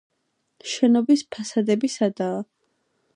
[0.71, 2.43] შენობის ფასადები სადაა.